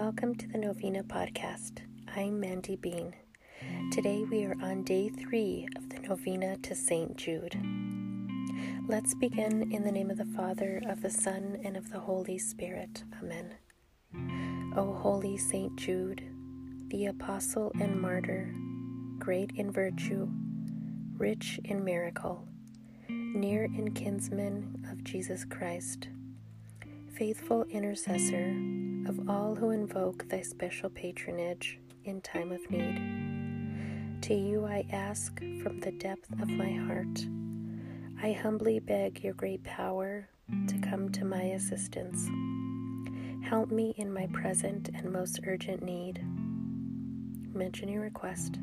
welcome 0.00 0.34
to 0.34 0.48
the 0.48 0.56
Novena 0.56 1.02
Podcast. 1.02 1.80
I'm 2.16 2.40
Mandy 2.40 2.74
Bean. 2.74 3.14
Today 3.92 4.24
we 4.24 4.46
are 4.46 4.56
on 4.62 4.82
day 4.82 5.10
three 5.10 5.68
of 5.76 5.90
the 5.90 5.98
Novena 5.98 6.56
to 6.56 6.74
St. 6.74 7.18
Jude. 7.18 7.54
Let's 8.88 9.14
begin 9.14 9.70
in 9.70 9.84
the 9.84 9.92
name 9.92 10.10
of 10.10 10.16
the 10.16 10.24
Father, 10.24 10.80
of 10.88 11.02
the 11.02 11.10
Son, 11.10 11.60
and 11.62 11.76
of 11.76 11.92
the 11.92 11.98
Holy 11.98 12.38
Spirit. 12.38 13.04
Amen. 13.22 13.56
O 14.74 14.94
holy 14.94 15.36
St. 15.36 15.76
Jude, 15.76 16.22
the 16.88 17.04
apostle 17.04 17.70
and 17.78 18.00
martyr, 18.00 18.54
great 19.18 19.50
in 19.56 19.70
virtue, 19.70 20.30
rich 21.18 21.60
in 21.64 21.84
miracle, 21.84 22.48
near 23.10 23.64
in 23.64 23.92
kinsman 23.92 24.82
of 24.90 25.04
Jesus 25.04 25.44
Christ, 25.44 26.08
faithful 27.12 27.64
intercessor 27.64 28.54
of 29.06 29.28
all 29.28 29.54
who 29.54 29.70
invoke 29.70 30.28
thy 30.28 30.40
special 30.42 30.90
patronage 30.90 31.78
in 32.04 32.20
time 32.20 32.52
of 32.52 32.70
need. 32.70 34.22
To 34.22 34.34
you 34.34 34.66
I 34.66 34.86
ask 34.90 35.38
from 35.62 35.80
the 35.80 35.92
depth 35.92 36.30
of 36.40 36.48
my 36.48 36.70
heart. 36.70 37.26
I 38.22 38.32
humbly 38.32 38.78
beg 38.78 39.24
your 39.24 39.34
great 39.34 39.64
power 39.64 40.28
to 40.68 40.78
come 40.78 41.10
to 41.12 41.24
my 41.24 41.42
assistance. 41.42 42.28
Help 43.42 43.70
me 43.70 43.94
in 43.96 44.12
my 44.12 44.26
present 44.32 44.90
and 44.94 45.10
most 45.10 45.40
urgent 45.46 45.82
need. 45.82 46.22
Mention 47.54 47.88
your 47.88 48.02
request. 48.02 48.58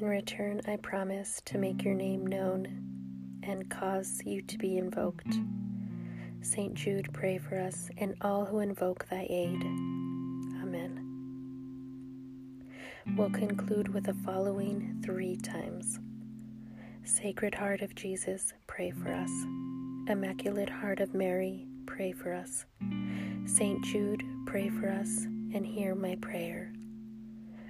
In 0.00 0.06
return, 0.06 0.62
I 0.66 0.76
promise 0.76 1.42
to 1.44 1.58
make 1.58 1.84
your 1.84 1.92
name 1.92 2.26
known 2.26 3.42
and 3.42 3.68
cause 3.68 4.22
you 4.24 4.40
to 4.40 4.56
be 4.56 4.78
invoked. 4.78 5.34
St. 6.40 6.72
Jude, 6.72 7.12
pray 7.12 7.36
for 7.36 7.60
us 7.60 7.90
and 7.98 8.14
all 8.22 8.46
who 8.46 8.60
invoke 8.60 9.06
thy 9.08 9.26
aid. 9.28 9.62
Amen. 10.62 11.04
We'll 13.14 13.28
conclude 13.28 13.92
with 13.92 14.04
the 14.04 14.14
following 14.14 15.02
three 15.04 15.36
times 15.36 16.00
Sacred 17.04 17.54
Heart 17.54 17.82
of 17.82 17.94
Jesus, 17.94 18.54
pray 18.66 18.92
for 18.92 19.12
us. 19.12 19.30
Immaculate 20.08 20.70
Heart 20.70 21.00
of 21.00 21.12
Mary, 21.12 21.66
pray 21.84 22.12
for 22.12 22.32
us. 22.32 22.64
St. 23.44 23.84
Jude, 23.84 24.24
pray 24.46 24.70
for 24.70 24.88
us 24.88 25.24
and 25.52 25.66
hear 25.66 25.94
my 25.94 26.16
prayer. 26.22 26.72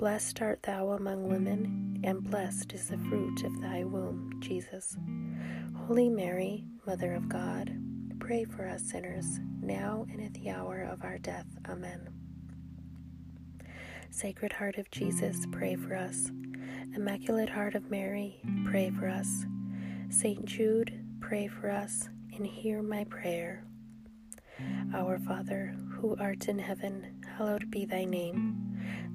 Blessed 0.00 0.40
art 0.40 0.62
thou 0.62 0.92
among 0.92 1.28
women, 1.28 2.00
and 2.04 2.24
blessed 2.24 2.72
is 2.72 2.88
the 2.88 2.96
fruit 2.96 3.44
of 3.44 3.60
thy 3.60 3.84
womb, 3.84 4.32
Jesus. 4.40 4.96
Holy 5.76 6.08
Mary, 6.08 6.64
Mother 6.86 7.12
of 7.12 7.28
God, 7.28 7.70
pray 8.18 8.44
for 8.44 8.66
us 8.66 8.82
sinners, 8.82 9.40
now 9.60 10.06
and 10.10 10.22
at 10.22 10.32
the 10.32 10.48
hour 10.48 10.88
of 10.90 11.04
our 11.04 11.18
death. 11.18 11.44
Amen. 11.68 12.08
Sacred 14.08 14.54
Heart 14.54 14.78
of 14.78 14.90
Jesus, 14.90 15.44
pray 15.52 15.76
for 15.76 15.94
us. 15.94 16.30
Immaculate 16.96 17.50
Heart 17.50 17.74
of 17.74 17.90
Mary, 17.90 18.40
pray 18.64 18.88
for 18.88 19.06
us. 19.06 19.44
Saint 20.08 20.46
Jude, 20.46 20.98
pray 21.20 21.46
for 21.46 21.68
us, 21.68 22.08
and 22.34 22.46
hear 22.46 22.82
my 22.82 23.04
prayer. 23.04 23.66
Our 24.94 25.18
Father, 25.18 25.76
who 25.90 26.16
art 26.18 26.48
in 26.48 26.58
heaven, 26.58 27.22
hallowed 27.36 27.70
be 27.70 27.84
thy 27.84 28.06
name. 28.06 28.69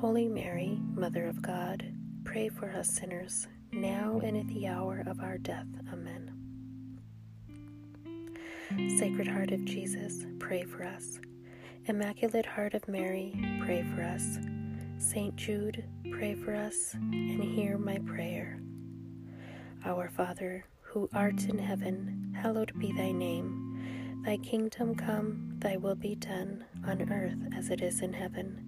Holy 0.00 0.28
Mary, 0.28 0.78
Mother 0.94 1.26
of 1.26 1.42
God, 1.42 1.84
pray 2.22 2.48
for 2.48 2.70
us 2.70 2.88
sinners, 2.88 3.48
now 3.72 4.20
and 4.22 4.36
at 4.36 4.46
the 4.46 4.68
hour 4.68 5.02
of 5.08 5.18
our 5.18 5.38
death. 5.38 5.66
Amen. 5.92 6.30
Sacred 8.96 9.26
Heart 9.26 9.50
of 9.50 9.64
Jesus, 9.64 10.24
pray 10.38 10.62
for 10.62 10.84
us. 10.84 11.18
Immaculate 11.86 12.46
Heart 12.46 12.74
of 12.74 12.86
Mary, 12.86 13.34
pray 13.64 13.84
for 13.92 14.02
us. 14.02 14.38
Saint 14.98 15.34
Jude, 15.34 15.84
pray 16.12 16.36
for 16.36 16.54
us, 16.54 16.94
and 16.94 17.42
hear 17.42 17.76
my 17.76 17.98
prayer. 18.06 18.60
Our 19.84 20.10
Father, 20.10 20.64
who 20.80 21.08
art 21.12 21.42
in 21.46 21.58
heaven, 21.58 22.36
hallowed 22.40 22.72
be 22.78 22.92
thy 22.92 23.10
name. 23.10 24.22
Thy 24.24 24.36
kingdom 24.36 24.94
come, 24.94 25.56
thy 25.58 25.76
will 25.76 25.96
be 25.96 26.14
done, 26.14 26.64
on 26.86 27.10
earth 27.10 27.52
as 27.56 27.70
it 27.70 27.80
is 27.82 28.00
in 28.00 28.12
heaven. 28.12 28.67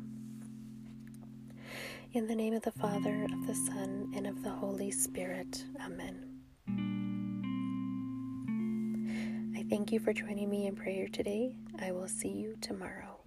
In 2.13 2.27
the 2.27 2.35
name 2.35 2.53
of 2.53 2.61
the 2.61 2.73
Father, 2.73 3.23
of 3.23 3.47
the 3.47 3.55
Son, 3.55 4.11
and 4.13 4.27
of 4.27 4.43
the 4.43 4.49
Holy 4.49 4.91
Spirit. 4.91 5.63
Amen. 5.81 6.27
I 9.55 9.63
thank 9.69 9.93
you 9.93 9.99
for 10.01 10.11
joining 10.11 10.49
me 10.49 10.67
in 10.67 10.75
prayer 10.75 11.07
today. 11.07 11.55
I 11.79 11.93
will 11.93 12.09
see 12.09 12.27
you 12.27 12.57
tomorrow. 12.59 13.21